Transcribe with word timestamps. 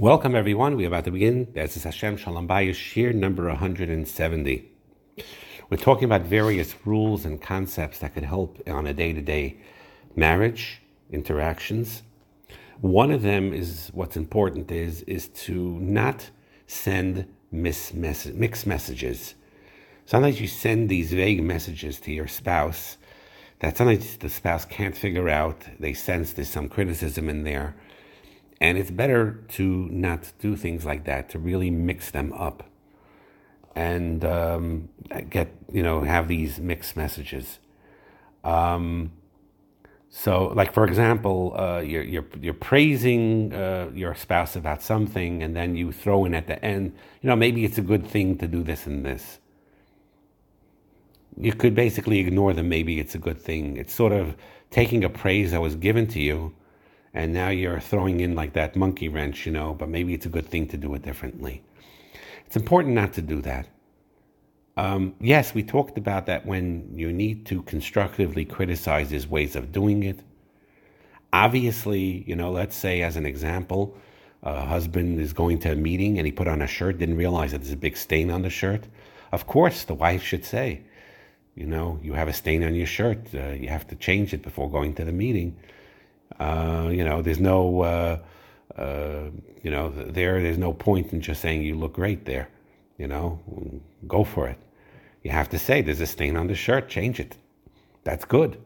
Welcome, 0.00 0.34
everyone. 0.34 0.78
We're 0.78 0.86
about 0.88 1.04
to 1.04 1.10
begin 1.10 1.44
Be'ezus 1.44 1.84
Hashem 1.84 2.16
Shalom 2.16 2.48
Bayis, 2.48 2.70
Shiur 2.70 3.14
number 3.14 3.48
170. 3.48 4.72
We're 5.68 5.76
talking 5.76 6.04
about 6.04 6.22
various 6.22 6.74
rules 6.86 7.26
and 7.26 7.38
concepts 7.38 7.98
that 7.98 8.14
could 8.14 8.24
help 8.24 8.66
on 8.66 8.86
a 8.86 8.94
day 8.94 9.12
to 9.12 9.20
day 9.20 9.58
marriage 10.16 10.80
interactions. 11.10 12.00
One 12.80 13.10
of 13.10 13.20
them 13.20 13.52
is 13.52 13.90
what's 13.92 14.16
important 14.16 14.70
is, 14.70 15.02
is 15.02 15.28
to 15.44 15.78
not 15.80 16.30
send 16.66 17.26
mis 17.52 17.92
mixed 17.92 18.66
messages. 18.66 19.34
Sometimes 20.06 20.40
you 20.40 20.46
send 20.46 20.88
these 20.88 21.12
vague 21.12 21.42
messages 21.42 22.00
to 22.00 22.10
your 22.10 22.26
spouse 22.26 22.96
that 23.58 23.76
sometimes 23.76 24.16
the 24.16 24.30
spouse 24.30 24.64
can't 24.64 24.96
figure 24.96 25.28
out. 25.28 25.62
They 25.78 25.92
sense 25.92 26.32
there's 26.32 26.48
some 26.48 26.70
criticism 26.70 27.28
in 27.28 27.44
there 27.44 27.74
and 28.60 28.76
it's 28.76 28.90
better 28.90 29.42
to 29.48 29.88
not 29.90 30.32
do 30.38 30.54
things 30.54 30.84
like 30.84 31.04
that, 31.04 31.30
to 31.30 31.38
really 31.38 31.70
mix 31.70 32.10
them 32.10 32.32
up 32.34 32.64
and 33.74 34.24
um, 34.24 34.88
get, 35.30 35.54
you 35.72 35.82
know, 35.82 36.02
have 36.02 36.28
these 36.28 36.58
mixed 36.58 36.96
messages. 36.96 37.58
Um, 38.44 39.12
so, 40.10 40.48
like 40.48 40.74
for 40.74 40.84
example, 40.84 41.54
uh, 41.56 41.80
you're, 41.80 42.02
you're, 42.02 42.26
you're 42.40 42.52
praising 42.52 43.54
uh, 43.54 43.90
your 43.94 44.14
spouse 44.14 44.56
about 44.56 44.82
something, 44.82 45.42
and 45.42 45.54
then 45.54 45.76
you 45.76 45.92
throw 45.92 46.24
in 46.24 46.34
at 46.34 46.48
the 46.48 46.62
end, 46.64 46.94
you 47.22 47.28
know, 47.28 47.36
maybe 47.36 47.64
it's 47.64 47.78
a 47.78 47.82
good 47.82 48.06
thing 48.06 48.36
to 48.38 48.48
do 48.48 48.62
this 48.62 48.86
and 48.86 49.06
this. 49.06 49.38
You 51.36 51.52
could 51.52 51.74
basically 51.74 52.18
ignore 52.18 52.52
them. 52.52 52.68
Maybe 52.68 52.98
it's 52.98 53.14
a 53.14 53.18
good 53.18 53.40
thing. 53.40 53.76
It's 53.76 53.94
sort 53.94 54.12
of 54.12 54.36
taking 54.70 55.04
a 55.04 55.08
praise 55.08 55.52
that 55.52 55.60
was 55.60 55.76
given 55.76 56.06
to 56.08 56.20
you 56.20 56.54
and 57.12 57.32
now 57.32 57.48
you're 57.48 57.80
throwing 57.80 58.20
in 58.20 58.34
like 58.34 58.52
that 58.52 58.76
monkey 58.76 59.08
wrench, 59.08 59.46
you 59.46 59.52
know, 59.52 59.74
but 59.74 59.88
maybe 59.88 60.14
it's 60.14 60.26
a 60.26 60.28
good 60.28 60.46
thing 60.46 60.68
to 60.68 60.76
do 60.76 60.94
it 60.94 61.02
differently. 61.02 61.62
It's 62.46 62.56
important 62.56 62.94
not 62.94 63.12
to 63.14 63.22
do 63.22 63.40
that. 63.42 63.68
Um, 64.76 65.14
yes, 65.20 65.54
we 65.54 65.62
talked 65.62 65.98
about 65.98 66.26
that 66.26 66.46
when 66.46 66.92
you 66.94 67.12
need 67.12 67.46
to 67.46 67.62
constructively 67.62 68.44
criticize 68.44 69.10
his 69.10 69.28
ways 69.28 69.56
of 69.56 69.72
doing 69.72 70.02
it. 70.04 70.20
Obviously, 71.32 72.24
you 72.26 72.34
know, 72.34 72.50
let's 72.50 72.76
say 72.76 73.02
as 73.02 73.16
an 73.16 73.26
example, 73.26 73.96
a 74.42 74.64
husband 74.64 75.20
is 75.20 75.32
going 75.32 75.58
to 75.60 75.72
a 75.72 75.76
meeting 75.76 76.18
and 76.18 76.26
he 76.26 76.32
put 76.32 76.48
on 76.48 76.62
a 76.62 76.66
shirt, 76.66 76.98
didn't 76.98 77.16
realize 77.16 77.52
that 77.52 77.58
there's 77.58 77.72
a 77.72 77.76
big 77.76 77.96
stain 77.96 78.30
on 78.30 78.42
the 78.42 78.50
shirt. 78.50 78.86
Of 79.32 79.46
course, 79.46 79.84
the 79.84 79.94
wife 79.94 80.22
should 80.22 80.44
say, 80.44 80.82
you 81.54 81.66
know, 81.66 82.00
you 82.02 82.14
have 82.14 82.28
a 82.28 82.32
stain 82.32 82.64
on 82.64 82.74
your 82.74 82.86
shirt. 82.86 83.34
Uh, 83.34 83.50
you 83.50 83.68
have 83.68 83.86
to 83.88 83.96
change 83.96 84.32
it 84.32 84.42
before 84.42 84.70
going 84.70 84.94
to 84.94 85.04
the 85.04 85.12
meeting. 85.12 85.56
Uh, 86.38 86.88
you 86.90 87.04
know, 87.04 87.22
there's 87.22 87.40
no, 87.40 87.80
uh, 87.82 88.18
uh, 88.76 89.30
you 89.62 89.70
know, 89.70 89.90
there, 89.90 90.40
there's 90.40 90.58
no 90.58 90.72
point 90.72 91.12
in 91.12 91.20
just 91.20 91.40
saying 91.40 91.62
you 91.62 91.74
look 91.74 91.94
great 91.94 92.24
there. 92.24 92.48
You 92.98 93.08
know, 93.08 93.40
go 94.06 94.24
for 94.24 94.48
it. 94.48 94.58
You 95.22 95.30
have 95.30 95.48
to 95.50 95.58
say 95.58 95.82
there's 95.82 96.00
a 96.00 96.06
stain 96.06 96.36
on 96.36 96.46
the 96.46 96.54
shirt, 96.54 96.88
change 96.88 97.20
it. 97.20 97.36
That's 98.04 98.24
good. 98.24 98.60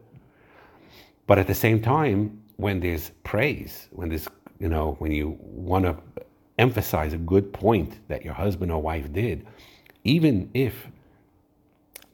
But 1.26 1.38
at 1.38 1.46
the 1.46 1.54
same 1.54 1.80
time, 1.80 2.42
when 2.56 2.80
there's 2.80 3.10
praise, 3.22 3.88
when 3.90 4.08
there's, 4.08 4.28
you 4.58 4.68
know, 4.68 4.96
when 4.98 5.10
you 5.10 5.38
want 5.40 5.84
to 5.84 5.96
emphasize 6.58 7.12
a 7.12 7.18
good 7.18 7.52
point 7.52 7.98
that 8.08 8.24
your 8.24 8.34
husband 8.34 8.70
or 8.70 8.80
wife 8.80 9.12
did, 9.12 9.46
even 10.04 10.50
if 10.54 10.86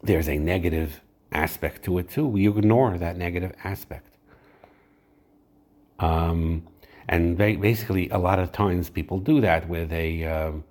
there's 0.03 0.29
a 0.29 0.39
negative 0.39 1.01
aspect 1.33 1.85
to 1.85 1.99
it 1.99 2.09
too, 2.09 2.27
we 2.27 2.49
ignore 2.49 2.97
that 2.97 3.17
negative 3.17 3.53
aspect. 3.65 4.10
Um, 6.01 6.67
and 7.09 7.37
basically, 7.37 8.09
a 8.11 8.19
lot 8.19 8.39
of 8.39 8.53
times 8.53 8.91
people 8.91 9.19
do 9.19 9.41
that 9.41 9.69
where 9.69 9.87
a, 9.91 10.25
um, 10.25 10.65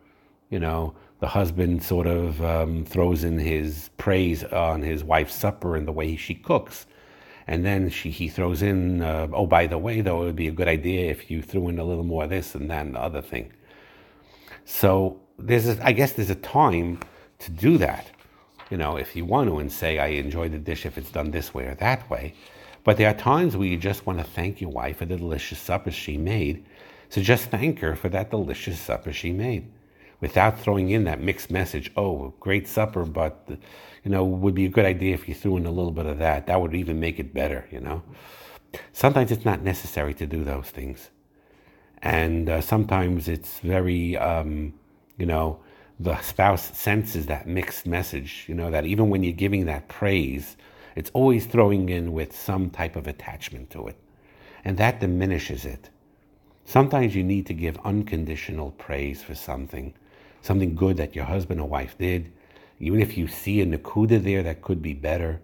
you 0.50 0.60
know, 0.60 0.96
the 1.20 1.28
husband 1.28 1.84
sort 1.84 2.08
of 2.08 2.42
um, 2.44 2.86
throws 2.86 3.24
in 3.24 3.38
his 3.38 3.90
praise 3.98 4.44
on 4.46 4.82
his 4.82 5.04
wife's 5.04 5.36
supper 5.36 5.76
and 5.76 5.88
the 5.88 5.92
way 5.92 6.16
she 6.16 6.34
cooks. 6.34 6.86
And 7.48 7.66
then 7.66 7.90
she, 7.90 8.10
he 8.12 8.30
throws 8.30 8.62
in, 8.62 9.02
uh, 9.02 9.28
oh, 9.34 9.48
by 9.48 9.68
the 9.68 9.78
way, 9.78 10.02
though, 10.02 10.22
it 10.22 10.26
would 10.28 10.36
be 10.36 10.48
a 10.48 10.52
good 10.52 10.68
idea 10.68 11.10
if 11.10 11.30
you 11.30 11.42
threw 11.42 11.68
in 11.68 11.80
a 11.80 11.84
little 11.84 12.04
more 12.04 12.24
of 12.24 12.30
this 12.30 12.56
and 12.56 12.70
that 12.70 12.86
and 12.86 12.96
the 12.96 13.02
other 13.02 13.22
thing. 13.22 13.52
So 14.66 15.20
there's, 15.38 15.68
a, 15.68 15.86
I 15.86 15.92
guess, 15.92 16.14
there's 16.14 16.30
a 16.30 16.36
time 16.36 17.00
to 17.40 17.52
do 17.52 17.78
that. 17.80 18.12
You 18.70 18.78
know, 18.78 18.98
if 18.98 19.16
you 19.16 19.26
want 19.26 19.50
to 19.50 19.58
and 19.58 19.72
say, 19.72 19.98
I 19.98 20.08
enjoy 20.08 20.48
the 20.50 20.60
dish 20.60 20.86
if 20.86 20.98
it's 20.98 21.12
done 21.12 21.32
this 21.32 21.54
way 21.54 21.66
or 21.66 21.76
that 21.76 22.08
way. 22.10 22.36
But 22.84 22.98
there 22.98 23.10
are 23.10 23.14
times 23.14 23.56
where 23.56 23.68
you 23.68 23.78
just 23.78 24.06
want 24.06 24.20
to 24.20 24.24
thank 24.24 24.62
your 24.62 24.72
wife 24.72 24.98
for 24.98 25.06
the 25.06 25.18
delicious 25.18 25.60
supper 25.60 25.92
she 25.92 26.18
made. 26.18 26.66
So 27.10 27.22
just 27.22 27.46
thank 27.46 27.80
her 27.80 27.96
for 27.96 28.10
that 28.10 28.32
delicious 28.32 28.80
supper 28.80 29.12
she 29.12 29.32
made 29.32 29.72
without 30.22 30.60
throwing 30.60 30.90
in 30.90 31.06
that 31.06 31.22
mixed 31.22 31.50
message. 31.50 31.92
Oh, 31.96 32.34
great 32.40 32.68
supper, 32.68 33.06
but 33.06 33.48
you 34.04 34.12
know, 34.12 34.24
would 34.24 34.56
be 34.56 34.66
a 34.66 34.70
good 34.70 34.86
idea 34.86 35.14
if 35.14 35.28
you 35.28 35.36
threw 35.36 35.58
in 35.58 35.66
a 35.66 35.72
little 35.72 35.92
bit 35.92 36.06
of 36.06 36.20
that. 36.20 36.48
That 36.48 36.62
would 36.62 36.76
even 36.76 37.00
make 37.00 37.20
it 37.20 37.34
better, 37.34 37.68
you 37.72 37.80
know. 37.80 38.04
Sometimes 38.94 39.32
it's 39.32 39.46
not 39.46 39.62
necessary 39.62 40.14
to 40.16 40.26
do 40.26 40.44
those 40.44 40.70
things. 40.70 41.10
And 42.02 42.50
uh, 42.50 42.62
sometimes 42.62 43.28
it's 43.28 43.60
very, 43.60 44.16
um, 44.16 44.74
you 45.18 45.26
know, 45.26 45.60
the 46.00 46.20
spouse 46.22 46.78
senses 46.78 47.26
that 47.26 47.46
mixed 47.46 47.86
message, 47.86 48.46
you 48.48 48.56
know, 48.56 48.72
that 48.72 48.86
even 48.86 49.10
when 49.10 49.24
you're 49.24 49.34
giving 49.34 49.66
that 49.66 49.90
praise, 49.90 50.56
it's 50.96 51.12
always 51.14 51.46
throwing 51.46 51.90
in 51.90 52.14
with 52.14 52.36
some 52.36 52.70
type 52.70 52.96
of 52.96 53.08
attachment 53.08 53.70
to 53.72 53.88
it. 53.88 53.98
And 54.64 54.78
that 54.78 55.00
diminishes 55.00 55.66
it. 55.66 55.90
Sometimes 56.66 57.16
you 57.16 57.24
need 57.24 57.46
to 57.48 57.54
give 57.54 57.80
unconditional 57.84 58.72
praise 58.72 59.24
for 59.24 59.34
something, 59.36 59.94
something 60.42 60.76
good 60.76 60.98
that 60.98 61.16
your 61.16 61.26
husband 61.26 61.60
or 61.60 61.68
wife 61.68 61.98
did. 61.98 62.32
Even 62.80 63.02
if 63.02 63.18
you 63.18 63.28
see 63.28 63.62
a 63.62 63.66
nakuda 63.66 64.24
there 64.24 64.44
that 64.44 64.62
could 64.62 64.82
be 64.82 64.94
better, 64.94 65.42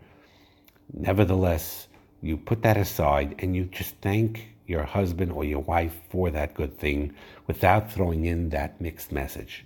nevertheless, 0.93 1.87
you 2.21 2.37
put 2.37 2.61
that 2.63 2.77
aside 2.77 3.35
and 3.39 3.55
you 3.55 3.65
just 3.65 3.95
thank 4.01 4.49
your 4.67 4.83
husband 4.83 5.31
or 5.31 5.43
your 5.43 5.59
wife 5.59 5.95
for 6.09 6.31
that 6.31 6.53
good 6.53 6.77
thing 6.77 7.13
without 7.47 7.91
throwing 7.91 8.25
in 8.25 8.49
that 8.49 8.79
mixed 8.81 9.11
message. 9.11 9.65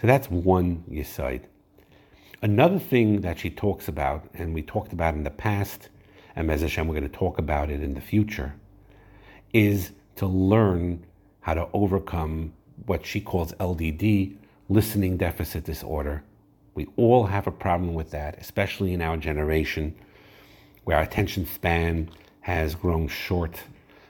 So 0.00 0.06
that's 0.06 0.30
one 0.30 0.84
you 0.88 1.04
side. 1.04 1.46
Another 2.40 2.78
thing 2.78 3.22
that 3.22 3.40
she 3.40 3.50
talks 3.50 3.88
about, 3.88 4.24
and 4.32 4.54
we 4.54 4.62
talked 4.62 4.92
about 4.92 5.14
in 5.14 5.24
the 5.24 5.30
past, 5.30 5.88
and 6.36 6.48
as 6.52 6.60
Hashem, 6.60 6.86
we're 6.86 6.94
going 6.94 7.10
to 7.10 7.18
talk 7.18 7.36
about 7.36 7.68
it 7.68 7.82
in 7.82 7.94
the 7.94 8.00
future, 8.00 8.54
is 9.52 9.90
to 10.16 10.26
learn 10.26 11.04
how 11.40 11.54
to 11.54 11.66
overcome 11.72 12.52
what 12.86 13.04
she 13.04 13.20
calls 13.20 13.52
LDD, 13.54 14.36
listening 14.68 15.16
deficit 15.16 15.64
disorder. 15.64 16.22
We 16.74 16.86
all 16.96 17.26
have 17.26 17.48
a 17.48 17.50
problem 17.50 17.94
with 17.94 18.12
that, 18.12 18.38
especially 18.38 18.92
in 18.92 19.02
our 19.02 19.16
generation, 19.16 19.96
where 20.84 20.96
our 20.96 21.02
attention 21.02 21.44
span 21.44 22.08
has 22.42 22.76
grown 22.76 23.08
short 23.08 23.62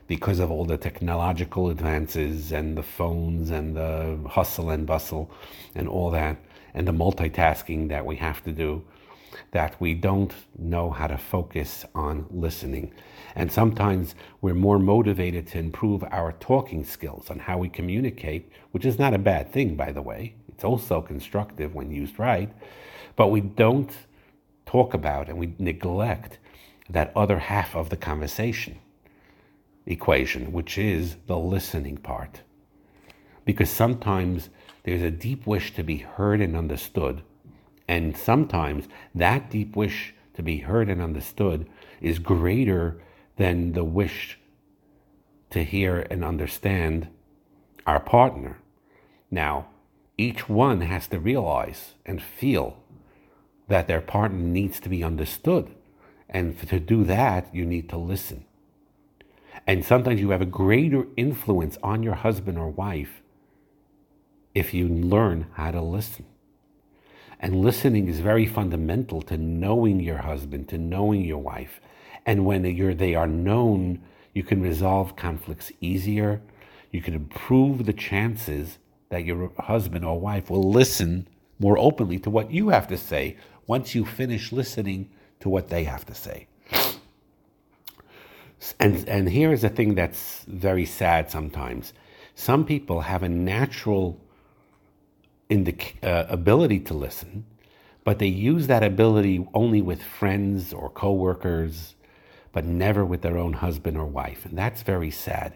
because 0.06 0.38
of 0.38 0.50
all 0.50 0.66
the 0.66 0.76
technological 0.76 1.70
advances 1.70 2.52
and 2.52 2.76
the 2.76 2.82
phones 2.82 3.50
and 3.50 3.74
the 3.74 4.18
hustle 4.28 4.68
and 4.68 4.86
bustle 4.86 5.30
and 5.74 5.88
all 5.88 6.10
that 6.10 6.36
and 6.74 6.86
the 6.86 6.92
multitasking 6.92 7.88
that 7.88 8.04
we 8.04 8.16
have 8.16 8.42
to 8.44 8.52
do 8.52 8.84
that 9.50 9.80
we 9.80 9.94
don't 9.94 10.34
know 10.58 10.90
how 10.90 11.06
to 11.06 11.18
focus 11.18 11.84
on 11.94 12.26
listening. 12.30 12.92
And 13.34 13.50
sometimes 13.50 14.14
we're 14.40 14.54
more 14.54 14.78
motivated 14.78 15.46
to 15.48 15.58
improve 15.58 16.02
our 16.04 16.32
talking 16.32 16.84
skills 16.84 17.30
on 17.30 17.38
how 17.38 17.58
we 17.58 17.68
communicate, 17.68 18.50
which 18.72 18.84
is 18.84 18.98
not 18.98 19.14
a 19.14 19.18
bad 19.18 19.52
thing, 19.52 19.76
by 19.76 19.92
the 19.92 20.02
way. 20.02 20.34
It's 20.48 20.64
also 20.64 21.00
constructive 21.00 21.74
when 21.74 21.90
used 21.90 22.18
right. 22.18 22.52
But 23.16 23.28
we 23.28 23.40
don't 23.40 23.92
talk 24.66 24.94
about 24.94 25.28
and 25.28 25.38
we 25.38 25.54
neglect 25.58 26.38
that 26.90 27.12
other 27.14 27.38
half 27.38 27.74
of 27.74 27.90
the 27.90 27.96
conversation 27.96 28.78
equation, 29.86 30.52
which 30.52 30.76
is 30.76 31.16
the 31.26 31.38
listening 31.38 31.96
part. 31.96 32.42
Because 33.46 33.70
sometimes 33.70 34.50
there's 34.84 35.02
a 35.02 35.10
deep 35.10 35.46
wish 35.46 35.74
to 35.74 35.82
be 35.82 35.98
heard 35.98 36.40
and 36.40 36.56
understood. 36.56 37.22
And 37.86 38.16
sometimes 38.16 38.88
that 39.14 39.50
deep 39.50 39.76
wish 39.76 40.14
to 40.34 40.42
be 40.42 40.58
heard 40.58 40.88
and 40.88 41.02
understood 41.02 41.68
is 42.00 42.18
greater 42.18 43.00
than 43.36 43.72
the 43.72 43.84
wish 43.84 44.38
to 45.50 45.64
hear 45.64 46.06
and 46.10 46.24
understand 46.24 47.08
our 47.86 48.00
partner. 48.00 48.58
Now, 49.30 49.68
each 50.16 50.48
one 50.48 50.82
has 50.82 51.06
to 51.08 51.18
realize 51.18 51.94
and 52.04 52.22
feel 52.22 52.82
that 53.68 53.86
their 53.86 54.00
partner 54.00 54.38
needs 54.38 54.80
to 54.80 54.88
be 54.88 55.04
understood. 55.04 55.74
And 56.28 56.58
to 56.68 56.80
do 56.80 57.04
that, 57.04 57.54
you 57.54 57.64
need 57.64 57.88
to 57.90 57.96
listen. 57.96 58.44
And 59.66 59.84
sometimes 59.84 60.20
you 60.20 60.30
have 60.30 60.42
a 60.42 60.46
greater 60.46 61.06
influence 61.16 61.78
on 61.82 62.02
your 62.02 62.14
husband 62.14 62.58
or 62.58 62.68
wife 62.68 63.22
if 64.54 64.74
you 64.74 64.88
learn 64.88 65.46
how 65.54 65.70
to 65.70 65.80
listen. 65.80 66.26
And 67.40 67.62
listening 67.62 68.08
is 68.08 68.20
very 68.20 68.46
fundamental 68.46 69.22
to 69.22 69.36
knowing 69.36 70.00
your 70.00 70.18
husband, 70.18 70.68
to 70.70 70.78
knowing 70.78 71.24
your 71.24 71.38
wife. 71.38 71.80
And 72.26 72.44
when 72.44 72.62
they 72.62 73.14
are 73.14 73.26
known, 73.26 74.02
you 74.34 74.42
can 74.42 74.60
resolve 74.60 75.16
conflicts 75.16 75.72
easier. 75.80 76.40
you 76.90 77.02
can 77.02 77.14
improve 77.14 77.84
the 77.84 77.92
chances 77.92 78.78
that 79.10 79.24
your 79.24 79.52
husband 79.58 80.04
or 80.04 80.18
wife 80.18 80.50
will 80.50 80.70
listen 80.70 81.28
more 81.58 81.78
openly 81.78 82.18
to 82.18 82.30
what 82.30 82.50
you 82.50 82.70
have 82.70 82.86
to 82.88 82.96
say 82.96 83.36
once 83.66 83.94
you 83.94 84.04
finish 84.04 84.52
listening 84.52 85.08
to 85.40 85.48
what 85.48 85.68
they 85.68 85.84
have 85.84 86.04
to 86.06 86.14
say. 86.14 86.46
And, 88.80 89.08
and 89.08 89.28
here 89.28 89.52
is 89.52 89.64
a 89.64 89.68
thing 89.68 89.94
that's 89.94 90.44
very 90.48 90.84
sad 90.84 91.30
sometimes. 91.30 91.92
Some 92.34 92.64
people 92.64 93.02
have 93.02 93.22
a 93.22 93.28
natural 93.28 94.20
indic- 95.50 96.02
uh, 96.02 96.26
ability 96.28 96.80
to 96.80 96.94
listen, 96.94 97.44
but 98.04 98.18
they 98.18 98.26
use 98.26 98.66
that 98.66 98.82
ability 98.82 99.46
only 99.54 99.82
with 99.82 100.02
friends 100.02 100.72
or 100.72 100.90
coworkers, 100.90 101.94
but 102.52 102.64
never 102.64 103.04
with 103.04 103.22
their 103.22 103.36
own 103.36 103.54
husband 103.54 103.96
or 103.96 104.06
wife. 104.06 104.44
And 104.44 104.56
that's 104.56 104.82
very 104.82 105.10
sad. 105.10 105.54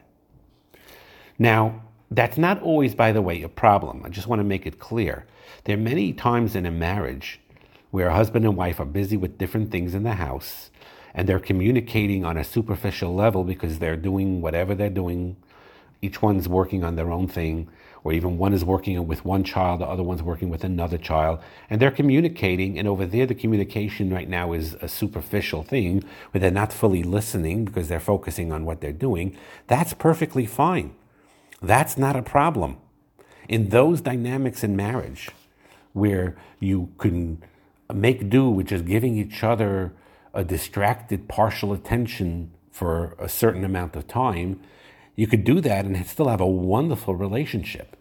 Now, 1.38 1.82
that's 2.10 2.36
not 2.36 2.62
always, 2.62 2.94
by 2.94 3.12
the 3.12 3.22
way, 3.22 3.42
a 3.42 3.48
problem. 3.48 4.02
I 4.04 4.10
just 4.10 4.26
want 4.26 4.40
to 4.40 4.44
make 4.44 4.66
it 4.66 4.78
clear. 4.78 5.26
There 5.64 5.76
are 5.76 5.80
many 5.80 6.12
times 6.12 6.54
in 6.54 6.66
a 6.66 6.70
marriage 6.70 7.40
where 7.90 8.08
a 8.08 8.14
husband 8.14 8.44
and 8.44 8.56
wife 8.56 8.80
are 8.80 8.84
busy 8.86 9.16
with 9.16 9.38
different 9.38 9.70
things 9.70 9.94
in 9.94 10.02
the 10.02 10.14
house 10.14 10.70
and 11.14 11.28
they're 11.28 11.38
communicating 11.38 12.24
on 12.24 12.36
a 12.36 12.44
superficial 12.44 13.14
level 13.14 13.44
because 13.44 13.78
they're 13.78 13.96
doing 13.96 14.40
whatever 14.40 14.74
they're 14.74 14.90
doing. 14.90 15.36
Each 16.00 16.22
one's 16.22 16.48
working 16.48 16.84
on 16.84 16.96
their 16.96 17.10
own 17.10 17.28
thing, 17.28 17.68
or 18.04 18.12
even 18.12 18.38
one 18.38 18.52
is 18.52 18.64
working 18.64 19.06
with 19.06 19.24
one 19.24 19.44
child, 19.44 19.80
the 19.80 19.86
other 19.86 20.02
one's 20.02 20.22
working 20.22 20.48
with 20.50 20.64
another 20.64 20.98
child, 20.98 21.38
and 21.70 21.80
they're 21.80 21.90
communicating. 21.90 22.78
And 22.78 22.88
over 22.88 23.06
there, 23.06 23.26
the 23.26 23.34
communication 23.34 24.12
right 24.12 24.28
now 24.28 24.52
is 24.52 24.74
a 24.80 24.88
superficial 24.88 25.62
thing 25.62 26.02
where 26.30 26.40
they're 26.40 26.50
not 26.50 26.72
fully 26.72 27.02
listening 27.02 27.64
because 27.64 27.88
they're 27.88 28.00
focusing 28.00 28.52
on 28.52 28.64
what 28.64 28.80
they're 28.80 28.92
doing. 28.92 29.36
That's 29.68 29.94
perfectly 29.94 30.46
fine. 30.46 30.94
That's 31.60 31.96
not 31.96 32.16
a 32.16 32.22
problem. 32.22 32.78
In 33.48 33.68
those 33.68 34.00
dynamics 34.00 34.64
in 34.64 34.74
marriage, 34.74 35.30
where 35.92 36.36
you 36.58 36.90
can 36.98 37.42
make 37.92 38.28
do 38.28 38.48
with 38.48 38.68
just 38.68 38.84
giving 38.84 39.16
each 39.16 39.44
other 39.44 39.92
a 40.34 40.42
distracted 40.42 41.28
partial 41.28 41.72
attention 41.72 42.50
for 42.70 43.14
a 43.18 43.28
certain 43.28 43.64
amount 43.64 43.94
of 43.94 44.08
time, 44.08 44.60
you 45.14 45.26
could 45.26 45.44
do 45.44 45.60
that 45.60 45.84
and 45.84 46.06
still 46.06 46.28
have 46.28 46.40
a 46.40 46.46
wonderful 46.46 47.14
relationship. 47.14 47.96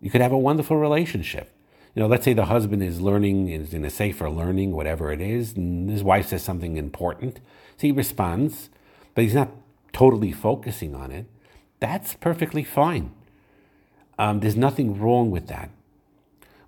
You 0.00 0.10
could 0.10 0.20
have 0.20 0.32
a 0.32 0.38
wonderful 0.38 0.76
relationship. 0.76 1.52
You 1.94 2.00
know, 2.00 2.08
let's 2.08 2.24
say 2.24 2.32
the 2.32 2.46
husband 2.46 2.82
is 2.82 3.00
learning, 3.00 3.48
is 3.50 3.74
in 3.74 3.84
a 3.84 3.90
sefer 3.90 4.30
learning, 4.30 4.72
whatever 4.72 5.12
it 5.12 5.20
is, 5.20 5.54
and 5.56 5.90
his 5.90 6.02
wife 6.02 6.28
says 6.28 6.42
something 6.42 6.76
important. 6.76 7.36
So 7.76 7.86
he 7.86 7.92
responds, 7.92 8.70
but 9.14 9.24
he's 9.24 9.34
not 9.34 9.50
totally 9.92 10.32
focusing 10.32 10.94
on 10.94 11.12
it. 11.12 11.26
That's 11.80 12.14
perfectly 12.14 12.64
fine. 12.64 13.12
Um, 14.18 14.40
there's 14.40 14.56
nothing 14.56 14.98
wrong 14.98 15.30
with 15.30 15.48
that. 15.48 15.70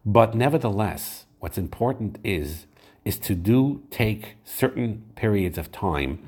But 0.04 0.34
nevertheless, 0.34 1.24
what's 1.38 1.58
important 1.58 2.18
is 2.22 2.66
is 3.04 3.18
to 3.18 3.34
do 3.34 3.82
take 3.90 4.36
certain 4.44 5.04
periods 5.14 5.58
of 5.58 5.70
time 5.70 6.18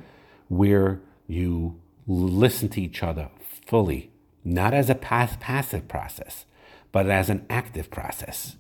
where 0.49 1.01
you 1.27 1.75
listen 2.07 2.69
to 2.71 2.81
each 2.81 3.03
other 3.03 3.31
fully, 3.67 4.11
not 4.45 4.73
as 4.73 4.89
a 4.89 4.95
pass- 4.95 5.37
passive 5.41 5.89
process, 5.89 6.45
but 6.93 7.09
as 7.09 7.29
an 7.29 7.45
active 7.51 7.91
process. 7.91 8.57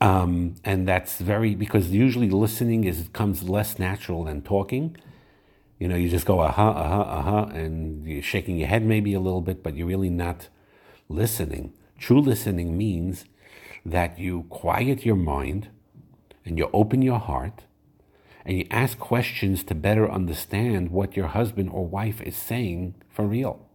Um, 0.00 0.54
and 0.64 0.88
that's 0.88 1.18
very 1.18 1.54
because 1.54 1.90
usually 1.90 2.30
listening 2.30 2.84
is 2.84 3.08
comes 3.12 3.42
less 3.42 3.78
natural 3.78 4.24
than 4.24 4.42
talking. 4.42 4.96
You 5.78 5.88
know, 5.88 5.96
you 5.96 6.08
just 6.08 6.26
go 6.26 6.40
uh 6.40 6.52
huh, 6.52 6.70
uh 6.70 6.88
huh, 6.88 7.00
uh 7.02 7.22
huh, 7.22 7.46
and 7.52 8.06
you're 8.06 8.22
shaking 8.22 8.56
your 8.56 8.68
head 8.68 8.84
maybe 8.84 9.12
a 9.12 9.20
little 9.20 9.42
bit, 9.42 9.62
but 9.62 9.76
you're 9.76 9.86
really 9.86 10.10
not 10.10 10.48
listening. 11.08 11.74
True 11.98 12.20
listening 12.20 12.78
means 12.78 13.26
that 13.84 14.18
you 14.18 14.44
quiet 14.44 15.04
your 15.04 15.16
mind 15.16 15.68
and 16.44 16.58
you 16.58 16.70
open 16.72 17.02
your 17.02 17.18
heart 17.18 17.64
and 18.44 18.58
you 18.58 18.66
ask 18.70 18.98
questions 18.98 19.62
to 19.64 19.74
better 19.74 20.10
understand 20.10 20.90
what 20.90 21.16
your 21.16 21.28
husband 21.28 21.70
or 21.70 21.86
wife 21.86 22.20
is 22.22 22.36
saying 22.36 22.94
for 23.08 23.26
real. 23.26 23.66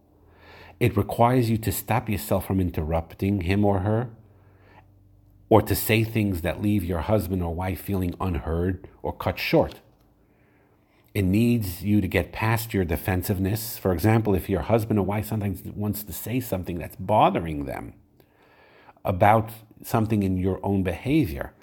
It 0.78 0.96
requires 0.96 1.48
you 1.48 1.56
to 1.58 1.72
stop 1.72 2.08
yourself 2.08 2.46
from 2.46 2.60
interrupting 2.60 3.42
him 3.42 3.64
or 3.64 3.80
her 3.80 4.10
or 5.48 5.62
to 5.62 5.74
say 5.74 6.04
things 6.04 6.42
that 6.42 6.60
leave 6.60 6.84
your 6.84 7.00
husband 7.00 7.42
or 7.42 7.54
wife 7.54 7.80
feeling 7.80 8.14
unheard 8.20 8.88
or 9.02 9.12
cut 9.12 9.38
short. 9.38 9.80
It 11.14 11.24
needs 11.24 11.82
you 11.82 12.02
to 12.02 12.08
get 12.08 12.32
past 12.32 12.74
your 12.74 12.84
defensiveness. 12.84 13.78
For 13.78 13.92
example, 13.92 14.34
if 14.34 14.50
your 14.50 14.62
husband 14.62 14.98
or 14.98 15.06
wife 15.06 15.26
sometimes 15.26 15.62
wants 15.62 16.02
to 16.02 16.12
say 16.12 16.40
something 16.40 16.78
that's 16.78 16.96
bothering 16.96 17.64
them 17.64 17.94
about 19.04 19.50
something 19.82 20.22
in 20.22 20.36
your 20.36 20.60
own 20.62 20.82
behavior, 20.82 21.54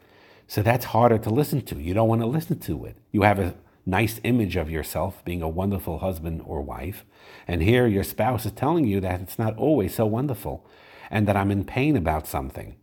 so 0.53 0.61
that's 0.61 0.85
harder 0.85 1.17
to 1.17 1.31
listen 1.31 1.63
to. 1.63 1.81
You 1.81 1.95
don't 1.95 2.07
want 2.07 2.21
to 2.21 2.27
listen 2.27 2.59
to 2.59 2.85
it. 2.85 2.95
You 3.11 3.23
have 3.23 3.39
a 3.39 3.55
nice 3.87 4.21
image 4.23 4.55
of 4.55 4.69
yourself 4.69 5.25
being 5.25 5.41
a 5.41 5.49
wonderful 5.49 5.97
husband 5.97 6.43
or 6.45 6.61
wife. 6.61 7.03
And 7.47 7.63
here 7.63 7.87
your 7.87 8.03
spouse 8.03 8.45
is 8.45 8.51
telling 8.51 8.85
you 8.85 8.99
that 8.99 9.19
it's 9.19 9.39
not 9.39 9.57
always 9.57 9.95
so 9.95 10.05
wonderful 10.05 10.63
and 11.09 11.27
that 11.27 11.35
I'm 11.35 11.49
in 11.49 11.65
pain 11.65 11.97
about 11.97 12.27
something. 12.27 12.75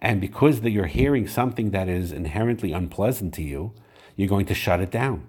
And 0.00 0.20
because 0.20 0.60
that 0.60 0.70
you're 0.70 0.86
hearing 0.86 1.26
something 1.26 1.72
that 1.72 1.88
is 1.88 2.12
inherently 2.12 2.70
unpleasant 2.70 3.34
to 3.34 3.42
you, 3.42 3.72
you're 4.14 4.28
going 4.28 4.46
to 4.46 4.54
shut 4.54 4.78
it 4.78 4.92
down. 4.92 5.26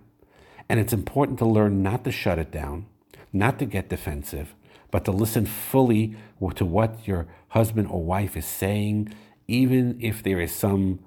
And 0.70 0.80
it's 0.80 0.94
important 0.94 1.40
to 1.40 1.46
learn 1.46 1.82
not 1.82 2.04
to 2.04 2.12
shut 2.12 2.38
it 2.38 2.52
down, 2.52 2.86
not 3.34 3.58
to 3.58 3.66
get 3.66 3.90
defensive, 3.90 4.54
but 4.92 5.06
to 5.06 5.12
listen 5.12 5.48
fully 5.48 6.16
to 6.54 6.66
what 6.66 7.08
your 7.08 7.26
husband 7.48 7.88
or 7.88 8.04
wife 8.04 8.38
is 8.38 8.46
saying, 8.46 9.12
even 9.48 9.98
if 10.00 10.22
there 10.22 10.40
is 10.40 10.54
some 10.54 11.00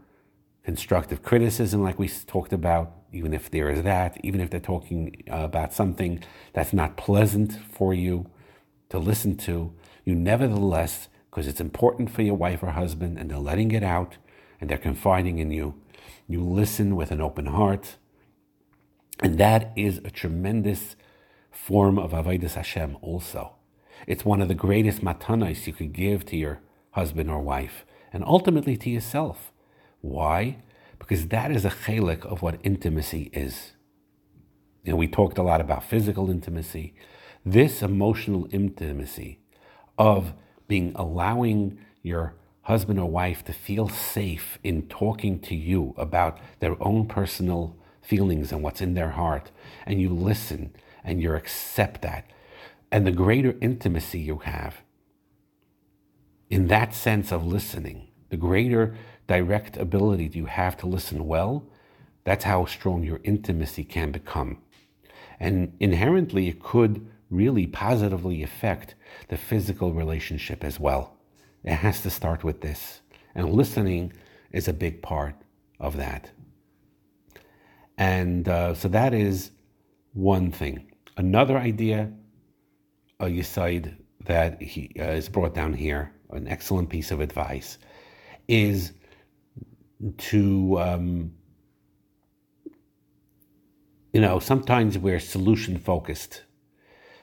constructive 0.67 1.23
criticism, 1.23 1.81
like 1.81 1.97
we 1.97 2.09
talked 2.09 2.53
about, 2.53 2.93
even 3.13 3.33
if 3.33 3.49
there 3.49 3.71
is 3.71 3.85
that, 3.85 4.19
even 4.25 4.41
if 4.41 4.51
they're 4.51 4.59
talking 4.59 5.23
uh, 5.31 5.37
about 5.37 5.73
something 5.73 6.21
that's 6.55 6.73
not 6.73 6.97
pleasant 6.97 7.57
for 7.71 7.95
you 7.95 8.29
to 8.89 8.99
listen 8.99 9.37
to, 9.37 9.73
you 10.05 10.13
nevertheless, 10.17 11.09
because 11.31 11.47
it's 11.47 11.61
important 11.61 12.11
for 12.11 12.23
your 12.23 12.35
wife 12.35 12.65
or 12.65 12.73
husband 12.73 13.17
and 13.17 13.31
they're 13.31 13.39
letting 13.39 13.71
it 13.71 13.85
out 13.85 14.17
and 14.61 14.69
they're 14.69 14.77
confiding 14.77 15.39
in 15.39 15.53
you, 15.53 15.81
you 16.27 16.43
listen 16.43 16.97
with 16.97 17.13
an 17.13 17.21
open 17.21 17.47
heart. 17.47 17.95
And 19.21 19.39
that 19.39 19.73
is 19.77 19.99
a 19.99 20.11
tremendous 20.11 20.97
form 21.53 21.97
of 21.97 22.11
Avodas 22.11 22.55
Hashem 22.55 22.99
also. 23.03 23.55
It's 24.09 24.25
one 24.25 24.43
of 24.43 24.49
the 24.49 24.55
greatest 24.67 25.01
matanas 25.01 25.69
you 25.69 25.73
could 25.73 25.93
give 25.93 26.27
to 26.27 26.37
your 26.37 26.59
husband 26.91 27.31
or 27.31 27.39
wife 27.39 27.87
and 28.13 28.25
ultimately 28.25 28.77
to 28.79 28.91
yourself 28.91 29.53
why? 30.01 30.63
Because 30.99 31.29
that 31.29 31.51
is 31.51 31.65
a 31.65 31.71
chelek 31.71 32.25
of 32.25 32.43
what 32.43 32.59
intimacy 32.63 33.31
is. 33.33 33.73
You 34.85 34.93
know, 34.93 34.97
we 34.97 35.09
talked 35.09 35.39
a 35.39 35.43
lot 35.43 35.61
about 35.61 35.85
physical 35.85 36.31
intimacy. 36.31 36.95
This 37.45 37.83
emotional 37.83 38.49
intimacy 38.51 39.41
of 39.99 40.33
being 40.69 40.93
allowing 40.95 41.79
your 42.03 42.35
husband 42.63 42.99
or 42.99 43.09
wife 43.09 43.45
to 43.45 43.53
feel 43.53 43.89
safe 43.89 44.59
in 44.65 44.83
talking 44.89 45.39
to 45.41 45.55
you 45.55 45.95
about 45.97 46.39
their 46.61 46.77
own 46.83 47.07
personal 47.07 47.77
feelings 48.03 48.53
and 48.53 48.63
what's 48.63 48.81
in 48.81 48.95
their 48.95 49.11
heart, 49.11 49.51
and 49.85 50.01
you 50.01 50.09
listen 50.09 50.75
and 51.05 51.23
you 51.23 51.33
accept 51.35 52.03
that. 52.03 52.25
And 52.91 53.07
the 53.07 53.13
greater 53.13 53.57
intimacy 53.61 54.21
you 54.21 54.39
have 54.39 54.83
in 56.49 56.69
that 56.69 56.95
sense 56.95 57.33
of 57.33 57.47
listening, 57.47 58.09
the 58.31 58.37
greater 58.37 58.97
direct 59.27 59.77
ability 59.77 60.31
you 60.33 60.47
have 60.47 60.77
to 60.79 60.87
listen 60.87 61.27
well, 61.27 61.67
that's 62.25 62.45
how 62.45 62.65
strong 62.65 63.03
your 63.03 63.21
intimacy 63.25 63.85
can 63.85 64.11
become. 64.11 64.59
And 65.39 65.75
inherently, 65.81 66.49
it 66.49 66.63
could 66.63 67.07
really 67.31 67.67
positively 67.67 68.43
affect 68.43 68.95
the 69.29 69.37
physical 69.37 69.93
relationship 69.93 70.65
as 70.65 70.81
well. 70.81 71.17
It 71.65 71.75
has 71.75 72.01
to 72.03 72.11
start 72.11 72.45
with 72.45 72.61
this. 72.61 73.01
And 73.35 73.53
listening 73.53 74.13
is 74.53 74.69
a 74.69 74.73
big 74.73 75.03
part 75.03 75.35
of 75.81 75.97
that. 75.97 76.31
And 77.99 78.49
uh, 78.49 78.75
so 78.75 78.89
that 78.89 79.15
is 79.15 79.51
one 80.13 80.51
thing. 80.51 80.91
Another 81.17 81.59
idea, 81.59 82.13
a 83.21 83.25
uh, 83.25 83.29
yesod 83.29 83.97
that 84.25 84.61
he 84.61 84.93
uh, 84.99 85.05
is 85.05 85.29
brought 85.29 85.55
down 85.55 85.73
here, 85.73 86.13
an 86.31 86.47
excellent 86.49 86.89
piece 86.89 87.11
of 87.11 87.21
advice, 87.21 87.79
is 88.49 88.93
to 90.19 90.79
um, 90.79 91.33
you 94.13 94.21
know 94.21 94.39
sometimes 94.39 94.99
we're 94.99 95.21
solution 95.21 95.79
focused 95.79 96.43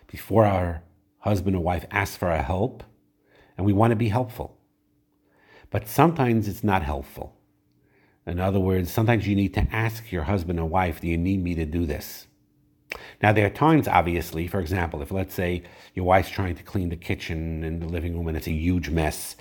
before 0.08 0.46
our 0.46 0.84
husband 1.20 1.56
or 1.56 1.64
wife 1.64 1.86
asks 1.92 2.18
for 2.18 2.30
our 2.30 2.44
help 2.44 2.84
and 3.58 3.66
we 3.66 3.74
want 3.74 3.92
to 3.92 3.96
be 3.96 4.10
helpful. 4.10 4.58
But 5.70 5.88
sometimes 5.88 6.48
it's 6.48 6.64
not 6.64 6.84
helpful. 6.84 7.36
In 8.26 8.40
other 8.40 8.60
words 8.60 8.92
sometimes 8.92 9.28
you 9.28 9.36
need 9.36 9.54
to 9.54 9.68
ask 9.72 10.12
your 10.12 10.24
husband 10.24 10.60
or 10.60 10.68
wife 10.68 11.02
do 11.02 11.08
you 11.08 11.18
need 11.18 11.44
me 11.44 11.56
to 11.56 11.66
do 11.66 11.86
this? 11.86 12.28
Now, 13.22 13.32
there 13.32 13.46
are 13.46 13.50
times, 13.50 13.88
obviously, 13.88 14.48
for 14.48 14.60
example, 14.60 15.02
if 15.02 15.12
let's 15.12 15.34
say 15.34 15.64
your 15.94 16.06
wife's 16.06 16.30
trying 16.30 16.56
to 16.56 16.64
clean 16.64 16.90
the 16.90 16.96
kitchen 16.96 17.64
and 17.64 17.82
the 17.82 17.88
living 17.88 18.16
room 18.16 18.28
and 18.28 18.38
it's 18.38 18.48
a 18.48 18.52
huge 18.52 18.90
mess, 18.90 19.36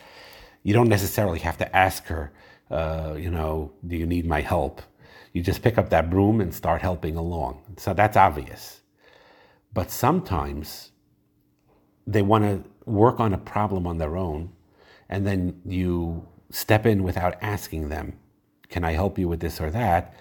you 0.62 0.72
don't 0.72 0.88
necessarily 0.88 1.40
have 1.40 1.58
to 1.58 1.76
ask 1.76 2.06
her, 2.06 2.32
uh, 2.72 3.14
you 3.14 3.30
know, 3.30 3.72
do 3.86 3.96
you 3.96 4.06
need 4.06 4.26
my 4.26 4.40
help? 4.40 4.82
You 5.32 5.42
just 5.42 5.62
pick 5.62 5.78
up 5.78 5.90
that 5.90 6.10
broom 6.10 6.40
and 6.40 6.54
start 6.54 6.82
helping 6.82 7.16
along. 7.16 7.62
So 7.76 7.94
that's 7.94 8.16
obvious. 8.16 8.80
But 9.72 9.90
sometimes 9.90 10.90
they 12.06 12.22
want 12.22 12.44
to 12.44 12.64
work 12.84 13.20
on 13.20 13.32
a 13.32 13.38
problem 13.38 13.86
on 13.86 13.98
their 13.98 14.16
own, 14.16 14.52
and 15.08 15.26
then 15.26 15.60
you 15.64 16.26
step 16.50 16.84
in 16.86 17.02
without 17.02 17.36
asking 17.40 17.88
them, 17.88 18.18
can 18.68 18.84
I 18.84 18.92
help 18.92 19.18
you 19.18 19.28
with 19.28 19.40
this 19.40 19.60
or 19.60 19.70
that? 19.70 20.14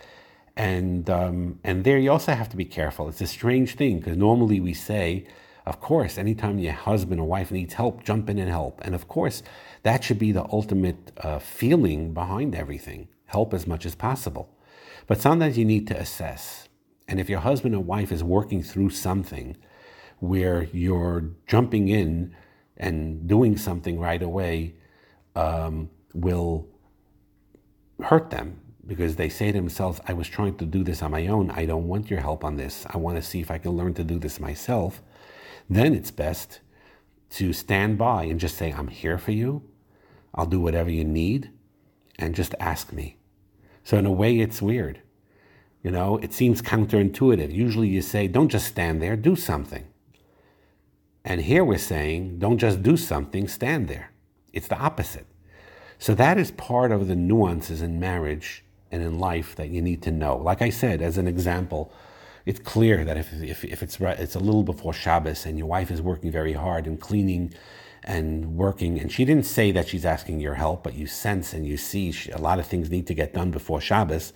And 0.56 1.10
um, 1.10 1.60
and 1.64 1.84
there 1.84 1.98
you 1.98 2.12
also 2.12 2.34
have 2.34 2.50
to 2.50 2.58
be 2.58 2.66
careful. 2.66 3.08
It's 3.08 3.22
a 3.22 3.28
strange 3.28 3.76
thing 3.76 4.00
because 4.00 4.18
normally 4.18 4.60
we 4.60 4.74
say, 4.74 5.26
of 5.66 5.80
course, 5.80 6.18
anytime 6.18 6.58
your 6.58 6.74
husband 6.74 7.22
or 7.22 7.28
wife 7.28 7.52
needs 7.52 7.76
help, 7.76 8.04
jump 8.04 8.30
in 8.30 8.40
and 8.40 8.50
help. 8.50 8.82
And 8.84 8.96
of 8.96 9.08
course, 9.08 9.44
that 9.84 10.04
should 10.04 10.18
be 10.18 10.32
the 10.32 10.46
ultimate 10.52 11.12
uh, 11.18 11.40
feeling 11.40 12.14
behind 12.14 12.56
everything. 12.56 13.08
Help 13.26 13.54
as 13.54 13.68
much 13.68 13.86
as 13.86 13.96
possible. 13.96 14.50
But 15.08 15.22
sometimes 15.22 15.58
you 15.58 15.66
need 15.66 15.88
to 15.88 15.98
assess. 15.98 16.68
And 17.08 17.20
if 17.20 17.30
your 17.30 17.42
husband 17.42 17.76
or 17.76 17.84
wife 17.84 18.12
is 18.12 18.24
working 18.24 18.64
through 18.64 18.90
something 18.90 19.58
where 20.20 20.64
you're 20.64 21.32
jumping 21.48 21.90
in 21.90 22.36
and 22.78 23.28
doing 23.28 23.58
something 23.58 24.00
right 24.00 24.22
away 24.22 24.76
um, 25.36 25.90
will 26.14 26.68
hurt 28.02 28.30
them 28.32 28.60
because 28.88 29.16
they 29.16 29.30
say 29.30 29.48
to 29.48 29.58
themselves, 29.58 30.02
I 30.08 30.14
was 30.14 30.28
trying 30.28 30.58
to 30.58 30.66
do 30.66 30.84
this 30.84 31.04
on 31.04 31.12
my 31.12 31.28
own. 31.28 31.52
I 31.52 31.66
don't 31.66 31.88
want 31.88 32.10
your 32.10 32.20
help 32.20 32.44
on 32.44 32.56
this. 32.56 32.86
I 32.90 32.98
want 32.98 33.18
to 33.18 33.22
see 33.22 33.40
if 33.40 33.52
I 33.52 33.58
can 33.58 33.72
learn 33.72 33.94
to 33.96 34.04
do 34.04 34.18
this 34.18 34.40
myself. 34.40 35.02
Then 35.70 35.94
it's 35.94 36.12
best 36.12 36.60
to 37.32 37.54
stand 37.54 37.98
by 37.98 38.24
and 38.24 38.40
just 38.40 38.58
say, 38.58 38.72
I'm 38.72 38.90
here 38.90 39.18
for 39.18 39.32
you. 39.32 39.64
I'll 40.34 40.46
do 40.46 40.60
whatever 40.60 40.90
you 40.90 41.04
need 41.04 41.52
and 42.20 42.36
just 42.36 42.56
ask 42.60 42.92
me. 42.94 43.18
So, 43.84 43.98
in 43.98 44.06
a 44.06 44.12
way, 44.12 44.40
it's 44.40 44.62
weird. 44.62 45.02
You 45.84 45.92
know, 45.92 46.18
it 46.18 46.34
seems 46.34 46.62
counterintuitive. 46.62 47.52
Usually 47.52 47.88
you 47.88 48.02
say, 48.02 48.28
don't 48.28 48.50
just 48.50 48.68
stand 48.68 49.02
there, 49.02 49.16
do 49.16 49.36
something. 49.36 49.88
And 51.26 51.42
here 51.42 51.64
we're 51.64 51.78
saying, 51.78 52.40
don't 52.40 52.58
just 52.58 52.84
do 52.84 52.98
something, 52.98 53.48
stand 53.48 53.88
there. 53.88 54.12
It's 54.54 54.68
the 54.68 54.78
opposite. 54.78 55.26
So 55.98 56.16
that 56.16 56.38
is 56.38 56.52
part 56.52 56.92
of 56.92 57.08
the 57.08 57.16
nuances 57.16 57.82
in 57.82 58.00
marriage 58.00 58.64
and 58.92 59.02
in 59.02 59.20
life 59.20 59.56
that 59.56 59.70
you 59.70 59.82
need 59.82 60.02
to 60.04 60.12
know. 60.12 60.38
Like 60.38 60.62
I 60.62 60.70
said, 60.70 61.02
as 61.02 61.18
an 61.18 61.28
example, 61.28 61.94
it's 62.46 62.60
clear 62.60 63.04
that 63.06 63.18
if, 63.18 63.34
if, 63.34 63.64
if 63.64 63.84
it's, 63.84 63.98
it's 64.00 64.36
a 64.36 64.40
little 64.40 64.64
before 64.64 64.94
Shabbos 64.94 65.46
and 65.46 65.58
your 65.58 65.68
wife 65.68 65.92
is 65.92 66.02
working 66.02 66.32
very 66.32 66.54
hard 66.54 66.88
and 66.88 67.00
cleaning 67.00 67.54
and 68.04 68.56
working, 68.56 69.00
and 69.00 69.12
she 69.12 69.26
didn't 69.26 69.46
say 69.46 69.72
that 69.72 69.88
she's 69.88 70.06
asking 70.06 70.40
your 70.40 70.56
help, 70.56 70.84
but 70.84 70.96
you 70.96 71.06
sense 71.06 71.54
and 71.54 71.68
you 71.68 71.78
see 71.78 72.12
she, 72.12 72.32
a 72.32 72.38
lot 72.38 72.60
of 72.60 72.66
things 72.66 72.90
need 72.90 73.06
to 73.08 73.14
get 73.14 73.34
done 73.34 73.52
before 73.52 73.80
Shabbos, 73.80 74.34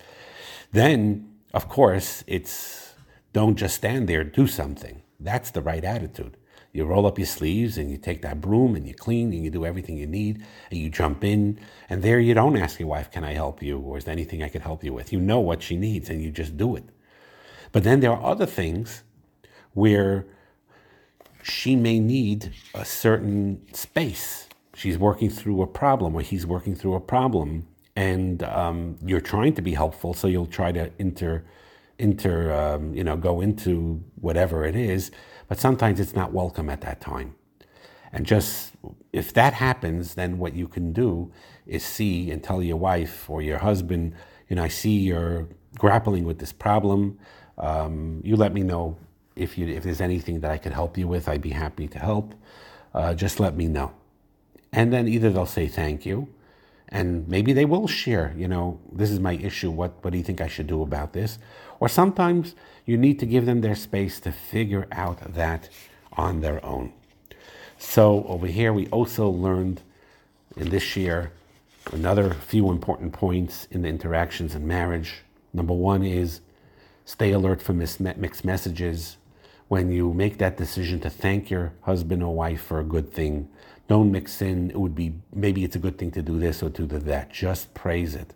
then 0.72 1.32
of 1.52 1.68
course 1.68 2.22
it's 2.26 2.94
don't 3.32 3.56
just 3.56 3.76
stand 3.76 4.08
there, 4.08 4.24
do 4.24 4.46
something. 4.46 5.02
That's 5.20 5.50
the 5.50 5.60
right 5.60 5.84
attitude. 5.84 6.36
You 6.72 6.84
roll 6.84 7.06
up 7.06 7.18
your 7.18 7.26
sleeves 7.26 7.78
and 7.78 7.90
you 7.90 7.96
take 7.96 8.22
that 8.22 8.40
broom 8.40 8.74
and 8.74 8.86
you 8.86 8.94
clean 8.94 9.32
and 9.32 9.42
you 9.42 9.50
do 9.50 9.64
everything 9.64 9.96
you 9.96 10.06
need 10.06 10.44
and 10.70 10.78
you 10.78 10.90
jump 10.90 11.24
in. 11.24 11.58
And 11.88 12.02
there 12.02 12.20
you 12.20 12.34
don't 12.34 12.56
ask 12.56 12.78
your 12.78 12.88
wife, 12.88 13.10
Can 13.10 13.24
I 13.24 13.32
help 13.32 13.62
you? 13.62 13.78
Or 13.78 13.98
is 13.98 14.04
there 14.04 14.12
anything 14.12 14.42
I 14.42 14.48
could 14.48 14.62
help 14.62 14.84
you 14.84 14.92
with? 14.92 15.12
You 15.12 15.20
know 15.20 15.40
what 15.40 15.62
she 15.62 15.76
needs 15.76 16.10
and 16.10 16.22
you 16.22 16.30
just 16.30 16.56
do 16.56 16.76
it. 16.76 16.84
But 17.76 17.84
then 17.84 18.00
there 18.00 18.10
are 18.10 18.24
other 18.24 18.46
things 18.46 19.02
where 19.74 20.24
she 21.42 21.76
may 21.76 22.00
need 22.00 22.54
a 22.72 22.86
certain 22.86 23.60
space. 23.74 24.48
She's 24.74 24.96
working 24.96 25.28
through 25.28 25.60
a 25.60 25.66
problem 25.66 26.14
or 26.14 26.22
he's 26.22 26.46
working 26.46 26.74
through 26.74 26.94
a 26.94 27.00
problem 27.00 27.66
and 27.94 28.42
um, 28.44 28.96
you're 29.04 29.20
trying 29.20 29.52
to 29.56 29.60
be 29.60 29.74
helpful, 29.74 30.14
so 30.14 30.26
you'll 30.26 30.46
try 30.46 30.72
to 30.72 30.90
inter, 30.98 31.44
inter, 31.98 32.50
um, 32.50 32.94
you 32.94 33.04
know, 33.04 33.14
go 33.14 33.42
into 33.42 34.02
whatever 34.22 34.64
it 34.64 34.74
is 34.74 35.10
but 35.46 35.58
sometimes 35.58 36.00
it's 36.00 36.14
not 36.14 36.32
welcome 36.32 36.70
at 36.70 36.80
that 36.80 37.02
time. 37.02 37.34
And 38.10 38.24
just 38.24 38.72
if 39.12 39.34
that 39.34 39.52
happens, 39.52 40.14
then 40.14 40.38
what 40.38 40.54
you 40.54 40.66
can 40.66 40.94
do 40.94 41.30
is 41.66 41.84
see 41.84 42.30
and 42.30 42.42
tell 42.42 42.62
your 42.62 42.78
wife 42.78 43.28
or 43.28 43.42
your 43.42 43.58
husband, 43.58 44.14
you 44.48 44.56
know, 44.56 44.64
I 44.64 44.68
see 44.68 44.96
you're 44.96 45.46
grappling 45.78 46.24
with 46.24 46.38
this 46.38 46.52
problem. 46.52 47.18
Um, 47.58 48.20
you 48.24 48.36
let 48.36 48.52
me 48.52 48.62
know 48.62 48.96
if 49.34 49.58
you 49.58 49.66
if 49.68 49.82
there's 49.82 50.00
anything 50.00 50.40
that 50.40 50.50
I 50.50 50.58
could 50.58 50.72
help 50.72 50.96
you 50.98 51.08
with. 51.08 51.28
I'd 51.28 51.42
be 51.42 51.50
happy 51.50 51.88
to 51.88 51.98
help. 51.98 52.34
Uh, 52.94 53.14
just 53.14 53.40
let 53.40 53.56
me 53.56 53.66
know. 53.66 53.92
And 54.72 54.92
then 54.92 55.08
either 55.08 55.30
they'll 55.30 55.46
say 55.46 55.68
thank 55.68 56.04
you, 56.04 56.28
and 56.88 57.26
maybe 57.28 57.52
they 57.52 57.64
will 57.64 57.86
share, 57.86 58.34
you 58.36 58.48
know, 58.48 58.80
this 58.92 59.10
is 59.10 59.20
my 59.20 59.32
issue. 59.34 59.70
What, 59.70 59.92
what 60.02 60.12
do 60.12 60.18
you 60.18 60.24
think 60.24 60.40
I 60.40 60.48
should 60.48 60.66
do 60.66 60.82
about 60.82 61.12
this? 61.12 61.38
Or 61.80 61.88
sometimes 61.88 62.54
you 62.84 62.96
need 62.96 63.18
to 63.20 63.26
give 63.26 63.46
them 63.46 63.60
their 63.60 63.74
space 63.74 64.20
to 64.20 64.32
figure 64.32 64.86
out 64.92 65.34
that 65.34 65.68
on 66.12 66.40
their 66.40 66.64
own. 66.64 66.92
So 67.78 68.24
over 68.24 68.46
here, 68.46 68.72
we 68.72 68.86
also 68.88 69.28
learned 69.28 69.82
in 70.56 70.70
this 70.70 70.96
year 70.96 71.32
another 71.92 72.34
few 72.34 72.70
important 72.70 73.12
points 73.12 73.66
in 73.70 73.82
the 73.82 73.88
interactions 73.88 74.54
in 74.54 74.66
marriage. 74.66 75.22
Number 75.52 75.74
one 75.74 76.02
is 76.02 76.40
stay 77.06 77.32
alert 77.32 77.62
for 77.62 77.72
mixed 77.72 78.44
messages. 78.44 79.16
When 79.68 79.90
you 79.90 80.12
make 80.12 80.36
that 80.38 80.58
decision 80.58 81.00
to 81.00 81.10
thank 81.10 81.50
your 81.50 81.72
husband 81.82 82.22
or 82.22 82.34
wife 82.34 82.60
for 82.60 82.80
a 82.80 82.84
good 82.84 83.10
thing, 83.12 83.48
don't 83.88 84.12
mix 84.12 84.42
in, 84.42 84.70
it 84.70 84.78
would 84.78 84.94
be 84.94 85.14
maybe 85.32 85.64
it's 85.64 85.76
a 85.76 85.78
good 85.78 85.96
thing 85.96 86.10
to 86.10 86.22
do 86.22 86.38
this 86.38 86.62
or 86.62 86.70
to 86.70 86.82
do 86.82 86.98
that. 86.98 87.32
Just 87.32 87.72
praise 87.72 88.14
it. 88.14 88.34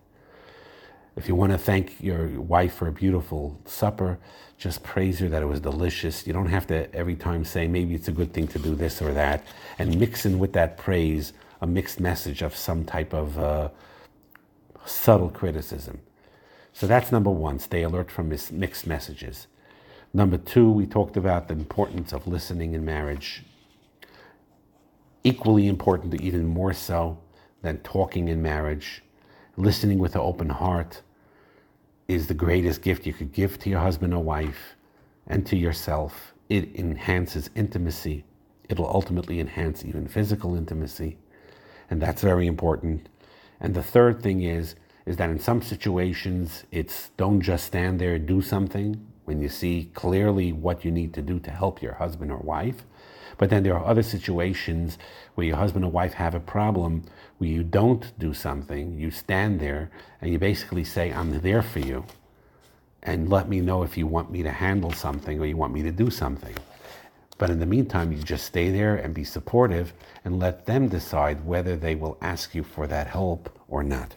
If 1.17 1.27
you 1.29 1.35
want 1.35 1.53
to 1.53 1.59
thank 1.59 2.00
your 2.00 2.29
wife 2.41 2.75
for 2.75 2.87
a 2.87 2.93
beautiful 2.93 3.61
supper, 3.65 4.19
just 4.57 4.85
praise 4.85 5.19
her 5.19 5.29
that 5.29 5.43
it 5.43 5.47
was 5.47 5.61
delicious. 5.61 6.27
You 6.27 6.33
don't 6.33 6.49
have 6.49 6.67
to 6.69 6.95
every 6.95 7.17
time 7.17 7.45
say 7.45 7.67
maybe 7.67 7.95
it's 7.95 8.09
a 8.09 8.12
good 8.12 8.33
thing 8.33 8.47
to 8.49 8.59
do 8.59 8.77
this 8.77 9.03
or 9.03 9.12
that. 9.15 9.45
And 9.79 9.99
mix 9.99 10.25
in 10.25 10.39
with 10.39 10.53
that 10.53 10.79
praise 10.79 11.33
a 11.61 11.67
mixed 11.67 11.99
message 11.99 12.43
of 12.43 12.55
some 12.55 12.85
type 12.85 13.12
of 13.12 13.39
uh, 13.39 13.69
subtle 14.85 15.29
criticism. 15.29 16.00
So 16.73 16.87
that's 16.87 17.12
number 17.12 17.31
one 17.31 17.59
stay 17.59 17.83
alert 17.83 18.11
from 18.11 18.29
mixed 18.29 18.87
messages. 18.87 19.47
Number 20.12 20.39
two, 20.39 20.71
we 20.71 20.87
talked 20.87 21.17
about 21.17 21.49
the 21.49 21.55
importance 21.55 22.12
of 22.12 22.27
listening 22.27 22.75
in 22.75 22.85
marriage 22.85 23.45
equally 25.25 25.69
important, 25.69 26.15
or 26.15 26.23
even 26.23 26.47
more 26.47 26.73
so 26.73 27.19
than 27.62 27.79
talking 27.79 28.29
in 28.29 28.41
marriage. 28.43 29.03
Listening 29.57 29.99
with 29.99 30.15
an 30.15 30.21
open 30.21 30.49
heart 30.49 31.03
is 32.09 32.27
the 32.27 32.35
greatest 32.35 32.83
gift 32.83 33.07
you 33.07 33.12
could 33.12 33.33
give 33.33 33.59
to 33.59 33.71
your 33.71 33.81
husband 33.81 34.15
or 34.15 34.23
wife 34.23 34.77
and 35.27 35.47
to 35.47 35.57
yourself. 35.57 36.33
It 36.49 36.75
enhances 36.75 37.50
intimacy. 37.55 38.25
It'll 38.69 38.89
ultimately 38.89 39.41
enhance 39.41 39.85
even 39.85 40.09
physical 40.09 40.57
intimacy. 40.57 41.19
And 41.91 42.00
that's 42.00 42.23
very 42.23 42.47
important. 42.47 43.09
And 43.61 43.75
the 43.75 43.83
third 43.83 44.23
thing 44.23 44.43
is, 44.43 44.75
is 45.07 45.16
that 45.16 45.30
in 45.30 45.38
some 45.38 45.62
situations, 45.62 46.64
it's 46.71 47.11
don't 47.16 47.40
just 47.40 47.66
stand 47.66 48.00
there, 48.00 48.19
do 48.19 48.42
something 48.42 49.07
when 49.25 49.40
you 49.40 49.49
see 49.49 49.90
clearly 49.95 50.52
what 50.52 50.85
you 50.85 50.90
need 50.90 51.14
to 51.14 51.23
do 51.23 51.38
to 51.40 51.50
help 51.50 51.83
your 51.83 51.95
husband 51.95 52.30
or 52.30 52.38
wife. 52.38 52.85
But 53.38 53.49
then 53.49 53.62
there 53.62 53.75
are 53.75 53.87
other 53.87 54.02
situations 54.02 54.99
where 55.35 55.47
your 55.47 55.57
husband 55.57 55.85
or 55.85 55.90
wife 55.90 56.14
have 56.14 56.35
a 56.35 56.40
problem 56.40 57.04
where 57.38 57.49
you 57.49 57.62
don't 57.62 58.12
do 58.19 58.35
something, 58.35 58.99
you 58.99 59.11
stand 59.11 59.61
there 59.61 59.90
and 60.21 60.30
you 60.30 60.38
basically 60.38 60.85
say, 60.85 61.12
I'm 61.12 61.40
there 61.40 61.62
for 61.62 61.78
you. 61.78 62.04
And 63.02 63.30
let 63.30 63.49
me 63.49 63.61
know 63.61 63.83
if 63.83 63.97
you 63.97 64.07
want 64.07 64.30
me 64.30 64.42
to 64.42 64.50
handle 64.50 64.92
something 64.92 65.40
or 65.40 65.47
you 65.47 65.57
want 65.57 65.73
me 65.73 65.83
to 65.83 65.90
do 65.90 66.11
something. 66.11 66.54
But 67.38 67.49
in 67.49 67.59
the 67.59 67.64
meantime, 67.64 68.12
you 68.12 68.23
just 68.23 68.45
stay 68.45 68.71
there 68.71 68.97
and 68.97 69.14
be 69.14 69.25
supportive 69.25 69.95
and 70.23 70.38
let 70.38 70.66
them 70.66 70.88
decide 70.88 71.47
whether 71.47 71.76
they 71.76 71.95
will 71.95 72.19
ask 72.21 72.54
you 72.54 72.62
for 72.62 72.87
that 72.88 73.07
help 73.07 73.59
or 73.69 73.83
not. 73.83 74.16